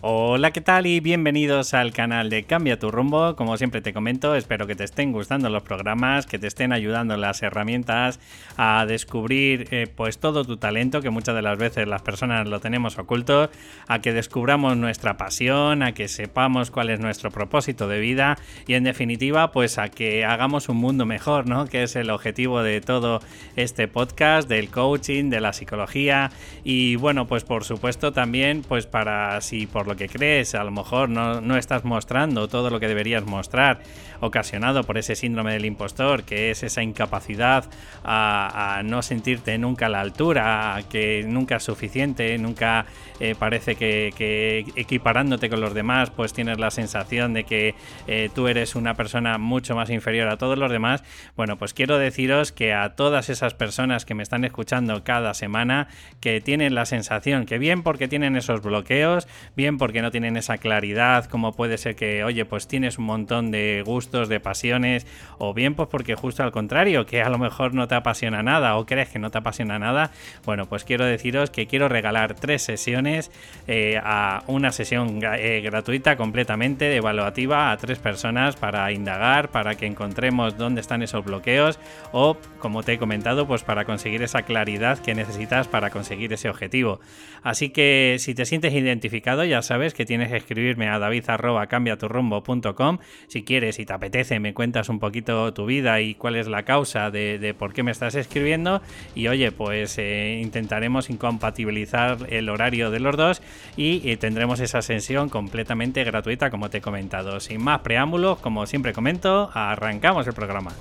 [0.00, 0.86] Hola, ¿qué tal?
[0.86, 3.34] Y bienvenidos al canal de Cambia tu rumbo.
[3.34, 7.16] Como siempre te comento, espero que te estén gustando los programas, que te estén ayudando
[7.16, 8.20] las herramientas
[8.56, 12.60] a descubrir eh, pues todo tu talento, que muchas de las veces las personas lo
[12.60, 13.50] tenemos oculto,
[13.88, 18.74] a que descubramos nuestra pasión, a que sepamos cuál es nuestro propósito de vida y
[18.74, 21.66] en definitiva pues a que hagamos un mundo mejor, ¿no?
[21.66, 23.20] Que es el objetivo de todo
[23.56, 26.30] este podcast, del coaching, de la psicología
[26.62, 30.70] y bueno, pues por supuesto también pues para si por lo que crees, a lo
[30.70, 33.80] mejor no, estás mostrando todo lo que deberías mostrar,
[34.20, 37.66] ocasionado por ese síndrome del impostor, que es esa incapacidad
[38.04, 42.86] a, no sentirte nunca a la altura, que nunca es suficiente, nunca
[43.20, 47.74] eh, parece que, equiparándote con los demás, pues tienes la sensación de que
[48.06, 51.04] eh, tú eres una persona mucho más inferior a todos los demás.
[51.36, 55.88] Bueno, pues quiero deciros que a todas esas personas que me están escuchando cada semana,
[56.20, 60.58] que tienen la sensación que bien porque tienen esos bloqueos, bien porque no tienen esa
[60.58, 65.06] claridad, como puede ser que, oye, pues tienes un montón de gustos, de pasiones,
[65.38, 68.76] o bien pues porque justo al contrario, que a lo mejor no te apasiona nada
[68.76, 70.10] o crees que no te apasiona nada,
[70.44, 73.30] bueno, pues quiero deciros que quiero regalar tres sesiones
[73.66, 79.86] eh, a una sesión eh, gratuita completamente evaluativa a tres personas para indagar, para que
[79.86, 81.78] encontremos dónde están esos bloqueos
[82.12, 86.48] o, como te he comentado, pues para conseguir esa claridad que necesitas para conseguir ese
[86.48, 87.00] objetivo.
[87.42, 92.98] Así que si te sientes identificado, ya sabes que tienes que escribirme a david.cambiaturrumbo.com.
[93.28, 96.64] Si quieres y te apetece, me cuentas un poquito tu vida y cuál es la
[96.64, 98.82] causa de, por qué me estás escribiendo.
[99.14, 103.42] Y oye, pues eh, intentaremos incompatibilizar el horario de los dos
[103.76, 107.38] y, y tendremos esa sesión completamente gratuita, como te he comentado.
[107.40, 110.72] Sin más preámbulos, como siempre comento, arrancamos el programa.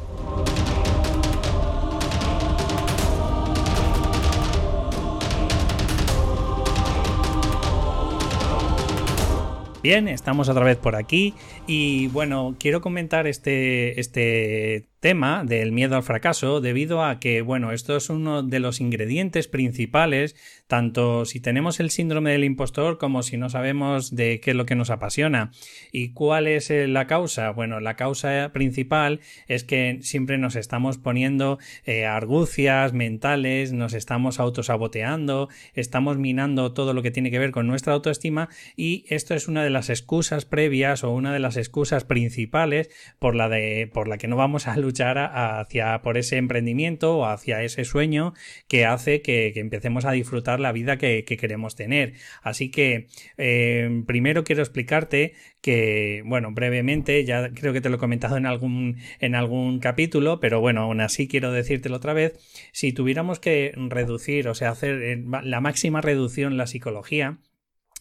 [9.87, 11.33] Bien, estamos otra vez por aquí.
[11.65, 17.71] Y bueno, quiero comentar este, este tema del miedo al fracaso debido a que, bueno,
[17.71, 20.35] esto es uno de los ingredientes principales,
[20.67, 24.65] tanto si tenemos el síndrome del impostor como si no sabemos de qué es lo
[24.65, 25.51] que nos apasiona.
[25.91, 27.51] ¿Y cuál es eh, la causa?
[27.51, 34.39] Bueno, la causa principal es que siempre nos estamos poniendo eh, argucias mentales, nos estamos
[34.39, 39.47] autosaboteando, estamos minando todo lo que tiene que ver con nuestra autoestima y esto es
[39.47, 44.07] una de las excusas previas o una de las excusas principales por la de por
[44.07, 48.33] la que no vamos a luchar hacia por ese emprendimiento o hacia ese sueño
[48.67, 52.13] que hace que, empecemos a disfrutar la vida que, queremos tener.
[52.41, 57.99] Así que eh, primero quiero explicarte que, bueno, brevemente, ya creo que te lo he
[57.99, 62.39] comentado en algún, en algún capítulo, pero bueno, aún así quiero decírtelo otra vez,
[62.71, 67.39] si tuviéramos que reducir, o sea, hacer eh, la máxima reducción la psicología,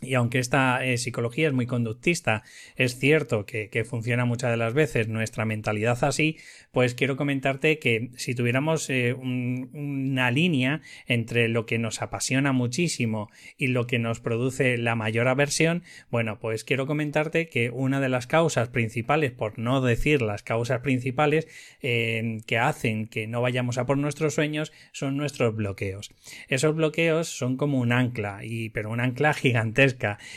[0.02, 2.42] y aunque esta eh, psicología es muy conductista,
[2.76, 6.36] es cierto que, funciona muchas de las veces nuestra mentalidad así,
[6.70, 13.30] pues quiero comentarte que si tuviéramos eh, una línea entre lo que nos apasiona muchísimo
[13.56, 18.10] y lo que nos produce la mayor aversión, bueno, pues quiero comentarte que una de
[18.10, 21.48] las causas principales, por no decir las causas principales,
[21.80, 26.12] eh, que hacen que no vayamos a por nuestros sueños son nuestros bloqueos.
[26.48, 29.85] Esos bloqueos son como un ancla, y, pero un ancla gigantesco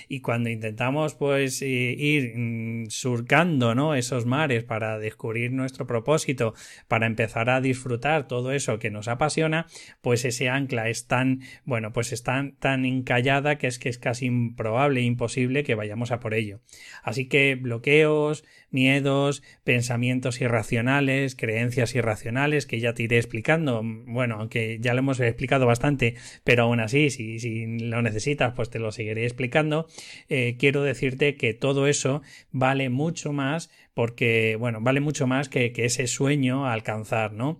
[0.07, 6.53] y cuando intentamos pues ir mm, surcando esos mares para descubrir nuestro propósito,
[6.87, 9.67] para empezar a disfrutar todo eso que nos apasiona,
[10.01, 13.97] pues ese ancla es tan, bueno, pues es tan, tan encallada que es que es
[13.97, 16.59] casi improbable imposible que vayamos a por ello.
[17.03, 23.81] Así que bloqueos, miedos, pensamientos irracionales, creencias irracionales que ya te iré explicando.
[23.83, 28.69] Bueno, aunque ya lo hemos explicado bastante, pero aún así, si, si lo necesitas, pues
[28.69, 29.87] te lo seguiré explicando.
[30.27, 32.21] Eh, quiero decirte que todo eso
[32.51, 37.57] vale mucho más porque, bueno, vale mucho más que, que ese sueño a alcanzar, ¿no?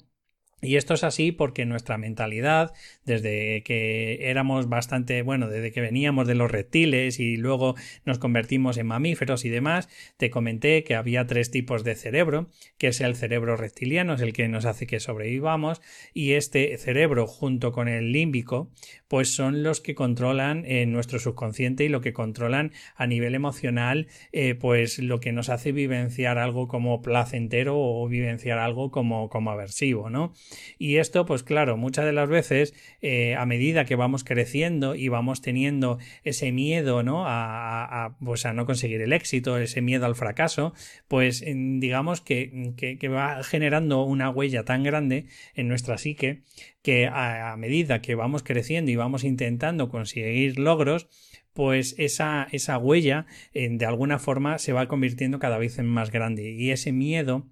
[0.61, 2.73] Y esto es así porque nuestra mentalidad,
[3.05, 8.77] desde que éramos bastante, bueno, desde que veníamos de los reptiles y luego nos convertimos
[8.77, 13.15] en mamíferos y demás, te comenté que había tres tipos de cerebro, que es el
[13.15, 15.81] cerebro reptiliano, es el que nos hace que sobrevivamos,
[16.13, 18.69] y este cerebro junto con el límbico,
[19.09, 24.07] pues son los que controlan eh, nuestro subconsciente y lo que controlan a nivel emocional,
[24.31, 29.49] eh, pues lo que nos hace vivenciar algo como placentero o vivenciar algo como, como
[29.51, 30.33] aversivo, ¿no?
[30.77, 35.07] Y esto, pues claro, muchas de las veces, eh, a medida que vamos creciendo y
[35.07, 37.23] vamos teniendo ese miedo, ¿no?
[37.25, 40.73] A, pues a no conseguir el éxito, ese miedo al fracaso,
[41.07, 45.25] pues digamos que, que, va generando una huella tan grande
[45.55, 46.43] en nuestra psique
[46.89, 51.07] que a medida que vamos creciendo y vamos intentando conseguir logros,
[51.53, 56.49] pues esa, esa huella de alguna forma se va convirtiendo cada vez en más grande.
[56.49, 57.45] Y ese miedo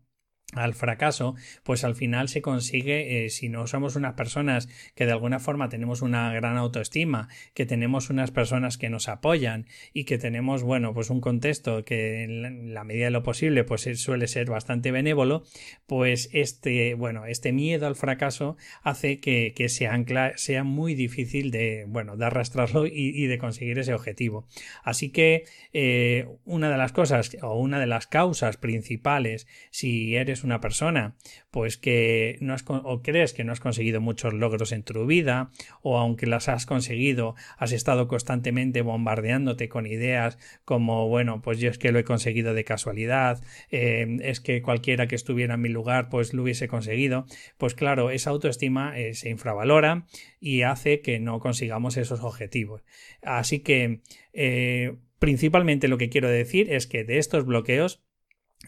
[0.54, 5.12] al fracaso, pues al final se consigue eh, si no somos unas personas que de
[5.12, 10.18] alguna forma tenemos una gran autoestima, que tenemos unas personas que nos apoyan y que
[10.18, 14.50] tenemos, bueno, pues un contexto que en la medida de lo posible pues suele ser
[14.50, 15.44] bastante benévolo,
[15.86, 21.52] pues este, bueno, este miedo al fracaso hace que, que se ancla, sea muy difícil
[21.52, 24.48] de, bueno, de arrastrarlo y, de conseguir ese objetivo.
[24.84, 30.37] Así que eh, una de las cosas o una de las causas principales si eres
[30.44, 31.16] una persona
[31.52, 35.52] pues que no has o crees que no has conseguido muchos logros en tu vida
[35.82, 41.70] o aunque las has conseguido has estado constantemente bombardeándote con ideas como bueno pues yo
[41.70, 45.70] es que lo he conseguido de casualidad eh, es que cualquiera que estuviera en mi
[45.70, 47.26] lugar pues lo hubiese conseguido
[47.58, 50.06] pues claro esa autoestima eh, se infravalora
[50.40, 52.84] y hace que no consigamos esos objetivos.
[53.22, 54.02] Así que
[54.34, 58.04] eh, principalmente lo que quiero decir es que de estos bloqueos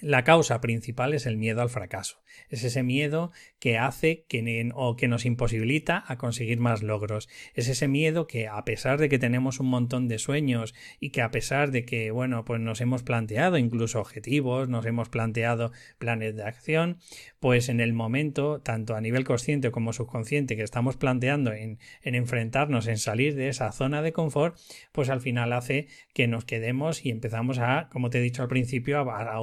[0.01, 2.21] la causa principal es el miedo al fracaso.
[2.47, 7.27] Es ese miedo que hace que, o que nos imposibilita a conseguir más logros.
[7.53, 11.21] Es ese miedo que a pesar de que tenemos un montón de sueños y que
[11.21, 16.35] a pesar de que, bueno, pues nos hemos planteado incluso objetivos, nos hemos planteado planes
[16.35, 16.99] de acción,
[17.39, 22.15] pues en el momento, tanto a nivel consciente como subconsciente que estamos planteando en, en
[22.15, 24.57] enfrentarnos, en salir de esa zona de confort,
[24.93, 28.47] pues al final hace que nos quedemos y empezamos a, como te he dicho al
[28.47, 29.39] principio, a, a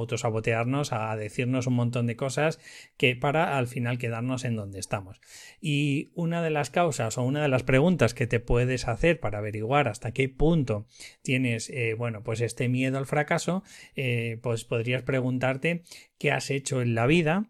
[0.93, 2.59] a decirnos un montón de cosas
[2.97, 5.19] que para al final quedarnos en donde estamos.
[5.61, 9.39] Y una de las causas o una de las preguntas que te puedes hacer para
[9.39, 10.87] averiguar hasta qué punto
[11.21, 13.63] tienes, eh, bueno, pues este miedo al fracaso,
[13.95, 15.83] eh, pues podrías preguntarte
[16.17, 17.49] qué has hecho en la vida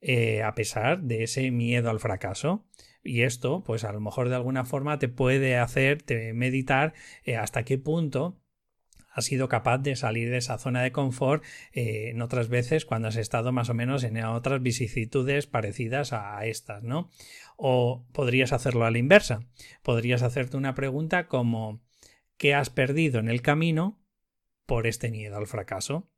[0.00, 2.64] eh, a pesar de ese miedo al fracaso.
[3.04, 6.94] Y esto, pues a lo mejor de alguna forma te puede hacer meditar
[7.36, 8.41] hasta qué punto
[9.12, 13.08] has sido capaz de salir de esa zona de confort eh, en otras veces cuando
[13.08, 17.10] has estado más o menos en otras vicisitudes parecidas a estas, ¿no?
[17.56, 19.46] O podrías hacerlo a la inversa.
[19.82, 21.82] Podrías hacerte una pregunta como
[22.36, 24.00] ¿qué has perdido en el camino
[24.66, 26.08] por este miedo al fracaso?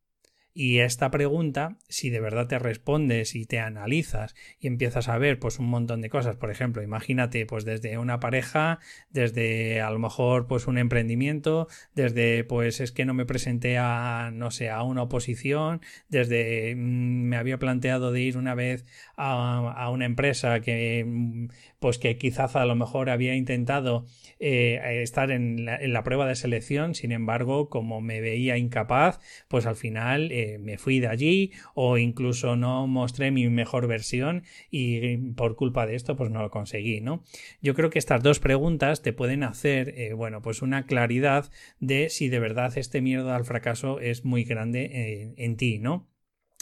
[0.56, 5.40] Y esta pregunta, si de verdad te respondes y te analizas y empiezas a ver
[5.40, 8.78] pues un montón de cosas, por ejemplo, imagínate pues desde una pareja,
[9.10, 11.66] desde a lo mejor pues un emprendimiento,
[11.96, 16.78] desde pues es que no me presenté a no sé, a una oposición, desde mm,
[16.78, 18.84] me había planteado de ir una vez
[19.16, 21.48] a, a una empresa que mm,
[21.80, 24.06] pues que quizás a lo mejor había intentado
[24.40, 29.76] eh, estar en la, prueba de selección, sin embargo, como me veía incapaz, pues al
[29.76, 35.86] final me fui de allí o incluso no mostré mi mejor versión y por culpa
[35.86, 37.22] de esto pues no lo conseguí, ¿no?
[37.60, 41.50] Yo creo que estas dos preguntas te pueden hacer, eh, bueno, pues una claridad
[41.80, 46.13] de si de verdad este miedo al fracaso es muy grande en ti, ¿no?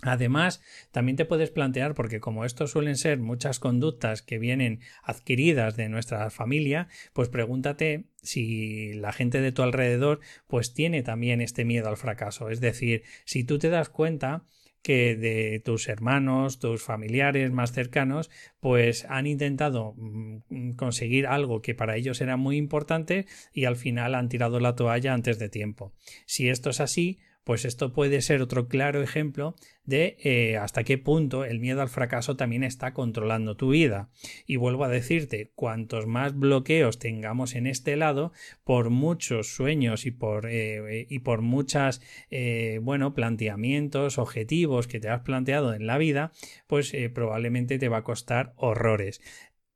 [0.04, 0.60] Además,
[0.90, 5.88] también te puedes plantear, porque como esto suelen ser muchas conductas que vienen adquiridas de
[5.88, 10.18] nuestra familia, pues pregúntate si la gente de tu alrededor
[10.48, 12.50] pues tiene también este miedo al fracaso.
[12.50, 14.44] Es decir, si tú te das cuenta
[14.82, 18.28] que de tus hermanos, tus familiares más cercanos,
[18.58, 24.16] pues han intentado mm, conseguir algo que para ellos era muy importante y al final
[24.16, 25.92] han tirado la toalla antes de tiempo.
[26.26, 30.96] Si esto es así, pues esto puede ser otro claro ejemplo de eh, hasta qué
[30.96, 34.10] punto el miedo al fracaso también está controlando tu vida.
[34.46, 38.32] Y vuelvo a decirte, cuantos más bloqueos tengamos en este lado,
[38.64, 45.08] por muchos sueños y por, eh, y por muchas, eh, bueno, planteamientos, objetivos que te
[45.08, 46.32] has planteado en la vida,
[46.66, 49.20] pues probablemente te va a costar horrores.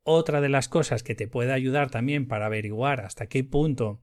[0.02, 4.00] Otra de las cosas que te puede ayudar también para averiguar hasta qué punto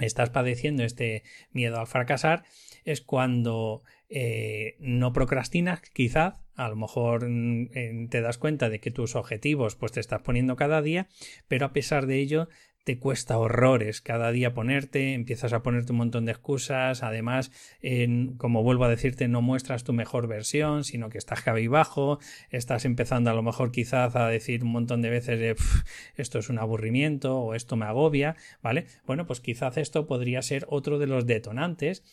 [0.00, 1.22] estás padeciendo este
[1.52, 2.44] miedo al fracasar
[2.86, 8.90] es cuando eh, no procrastinas, quizás, a lo mejor mm, te das cuenta de que
[8.90, 11.08] tus objetivos pues te estás poniendo cada día,
[11.48, 12.48] pero a pesar de ello
[12.86, 17.50] te cuesta horrores cada día ponerte, empiezas a ponerte un montón de excusas, además,
[18.36, 23.28] como vuelvo a decirte, no muestras tu mejor versión, sino que estás bajo, estás empezando
[23.28, 25.56] a lo mejor quizás a decir un montón de veces
[26.16, 28.86] esto es un aburrimiento o esto me agobia, ¿vale?
[29.04, 32.04] Bueno, pues quizás esto podría ser otro de los detonantes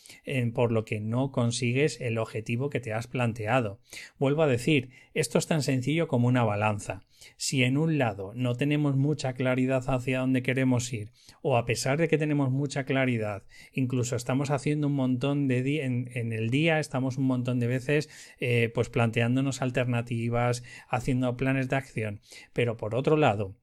[0.55, 3.79] por lo que no consigues el objetivo que te has planteado.
[4.17, 7.03] Vuelvo a decir, esto es tan sencillo como una balanza.
[7.37, 11.97] Si en un lado no tenemos mucha claridad hacia dónde queremos ir, o a pesar
[11.97, 13.43] de que tenemos mucha claridad,
[13.73, 18.09] incluso estamos haciendo un montón de días en, el día, estamos un montón de veces
[18.39, 22.21] eh, pues planteándonos alternativas, haciendo planes de acción,
[22.53, 23.55] pero por otro lado,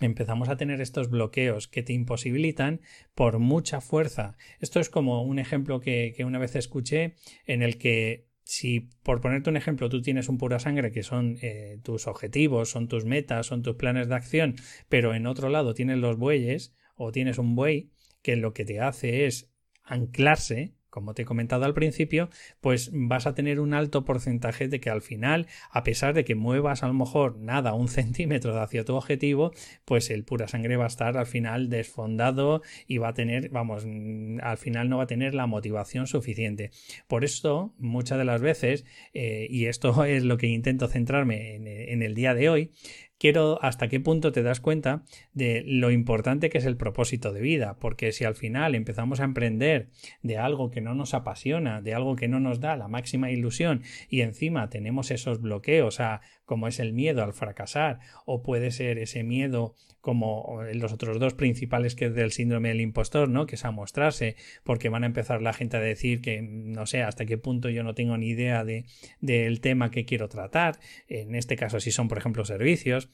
[0.00, 2.80] empezamos a tener estos bloqueos que te imposibilitan
[3.14, 4.36] por mucha fuerza.
[4.60, 7.14] Esto es como un ejemplo que, una vez escuché
[7.46, 11.38] en el que si por ponerte un ejemplo tú tienes un pura sangre que son
[11.40, 14.54] eh, tus objetivos, son tus metas, son tus planes de acción,
[14.88, 17.90] pero en otro lado tienes los bueyes o tienes un buey
[18.22, 19.50] que lo que te hace es
[19.82, 24.78] anclarse como te he comentado al principio, pues vas a tener un alto porcentaje de
[24.78, 28.84] que al final, a pesar de que muevas a lo mejor nada, un centímetro hacia
[28.84, 29.50] tu objetivo,
[29.84, 33.84] pues el pura sangre va a estar al final desfondado y va a tener, vamos,
[33.84, 36.70] mm, al final no va a tener la motivación suficiente.
[37.08, 38.84] Por esto, muchas de las veces,
[39.14, 42.70] eh, y esto es lo que intento centrarme en el día de hoy,
[43.18, 45.02] quiero hasta qué punto te das cuenta
[45.32, 49.24] de lo importante que es el propósito de vida, porque si al final empezamos a
[49.24, 49.88] emprender
[50.22, 53.82] de algo que no nos apasiona, de algo que no nos da la máxima ilusión
[54.08, 58.98] y encima tenemos esos bloqueos a como es el miedo al fracasar o puede ser
[58.98, 63.46] ese miedo como los otros dos principales que es del síndrome del impostor, ¿no?
[63.46, 67.02] Que es a mostrarse porque van a empezar la gente a decir que no sé
[67.02, 68.84] hasta qué punto yo no tengo ni idea de
[69.20, 73.10] del tema que quiero tratar, en este caso si son por ejemplo servicios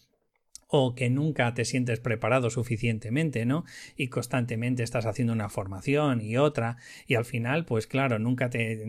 [0.70, 3.64] o que nunca te sientes preparado suficientemente, ¿no?
[3.96, 8.84] Y constantemente estás haciendo una formación y otra y al final, pues claro, nunca te,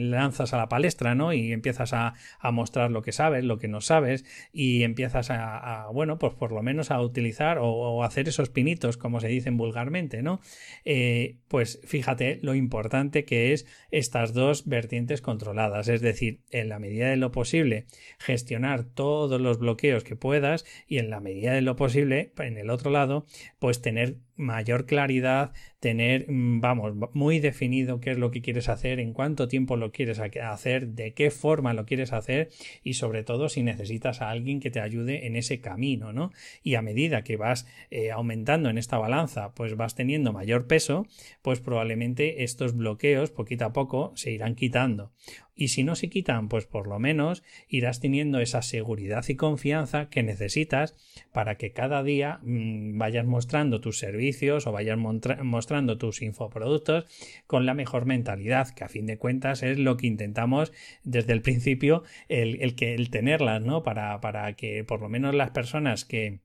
[0.00, 1.32] lanzas a la palestra, ¿no?
[1.32, 2.14] Y empiezas a,
[2.52, 6.62] mostrar lo que sabes, lo que no sabes y empiezas a, bueno, pues por lo
[6.62, 10.40] menos a utilizar o, hacer esos pinitos, como se dicen vulgarmente, ¿no?
[10.84, 16.78] Eh, pues fíjate lo importante que es estas dos vertientes controladas, es decir, en la
[16.78, 17.86] medida de lo posible,
[18.18, 22.90] gestionar todos los bloqueos que puedas y la medida de lo posible, en el otro
[22.90, 23.26] lado,
[23.58, 29.00] pues tener mayor claridad, tener, mm, vamos, muy definido qué es lo que quieres hacer,
[29.00, 32.48] en cuánto tiempo lo quieres hacer, de qué forma lo quieres hacer
[32.82, 36.32] y sobre todo si necesitas a alguien que te ayude en ese camino, ¿no?
[36.62, 41.06] Y a medida que vas eh, aumentando en esta balanza, pues vas teniendo mayor peso,
[41.42, 45.12] pues probablemente estos bloqueos poquito a poco se irán quitando.
[45.56, 50.08] Y si no se quitan, pues por lo menos irás teniendo esa seguridad y confianza
[50.08, 50.96] que necesitas
[51.32, 54.23] para que cada día mm, vayas mostrando tus servicios
[54.66, 57.04] o vayas mostrando tus infoproductos
[57.46, 61.42] con la mejor mentalidad, que a fin de cuentas es lo que intentamos desde el
[61.42, 63.82] principio, el, que, el tenerlas, ¿no?
[63.82, 66.40] Para, para que por lo menos las personas que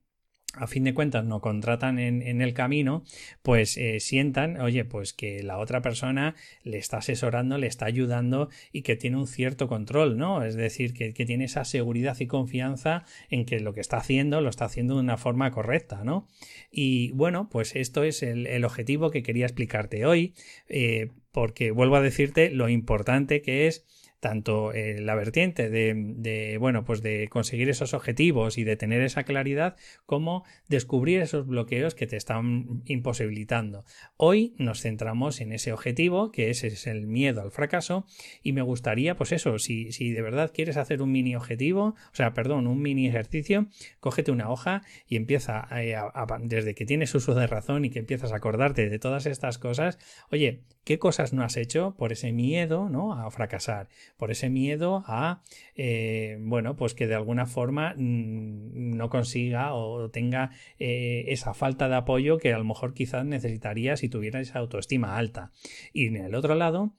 [0.54, 3.04] a fin de cuentas no contratan en, el camino,
[3.42, 8.48] pues eh, sientan, oye, pues que la otra persona le está asesorando, le está ayudando
[8.72, 10.42] y que tiene un cierto control, ¿no?
[10.42, 14.48] Es decir, que, tiene esa seguridad y confianza en que lo que está haciendo lo
[14.48, 16.26] está haciendo de una forma correcta, ¿no?
[16.70, 20.34] Y bueno, pues esto es el, objetivo que quería explicarte hoy,
[20.68, 23.86] eh, porque vuelvo a decirte lo importante que es
[24.20, 29.24] tanto eh, la vertiente de, bueno, pues de conseguir esos objetivos y de tener esa
[29.24, 33.84] claridad, como descubrir esos bloqueos que te están imposibilitando.
[34.16, 38.06] Hoy nos centramos en ese objetivo, que ese es el miedo al fracaso,
[38.42, 42.14] y me gustaría, pues eso, si, si de verdad quieres hacer un mini objetivo, o
[42.14, 43.68] sea, perdón, un mini ejercicio,
[44.00, 45.96] cógete una hoja y empieza eh,
[46.42, 49.98] desde que tienes uso de razón y que empiezas a acordarte de todas estas cosas,
[50.30, 53.14] oye, ¿qué cosas no has hecho por ese miedo, ¿no?
[53.14, 53.88] A fracasar
[54.20, 55.42] por ese miedo a,
[55.74, 61.88] eh, bueno, pues que de alguna forma mm, no consiga o tenga eh, esa falta
[61.88, 65.52] de apoyo que a lo mejor quizás necesitaría si tuviera esa autoestima alta.
[65.94, 66.92] Y en el otro lado,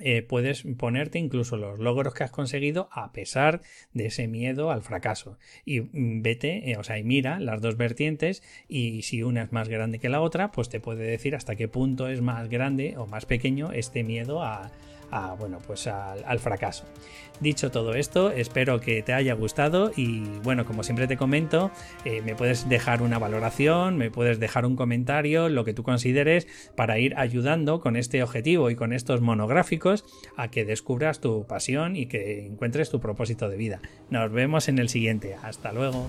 [0.00, 3.62] eh, puedes ponerte incluso los logros que has conseguido a pesar
[3.94, 5.38] de ese miedo al fracaso.
[5.64, 9.70] Y mm, vete, o sea, y mira las dos vertientes y si una es más
[9.70, 13.06] grande que la otra, pues te puede decir hasta qué punto es más grande o
[13.06, 14.70] más pequeño este miedo a,
[15.38, 16.84] bueno, pues al, fracaso.
[17.40, 21.70] Dicho todo esto, espero que te haya gustado y bueno, como siempre te comento,
[22.04, 26.46] eh, me puedes dejar una valoración, me puedes dejar un comentario, lo que tú consideres
[26.76, 30.04] para ir ayudando con este objetivo y con estos monográficos
[30.36, 33.80] a que descubras tu pasión y que encuentres tu propósito de vida.
[34.10, 35.36] Nos vemos en el siguiente.
[35.42, 36.06] Hasta luego.